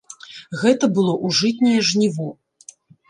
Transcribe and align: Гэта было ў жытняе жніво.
Гэта 0.61 0.89
было 0.95 1.11
ў 1.25 1.27
жытняе 1.41 1.79
жніво. 1.91 2.29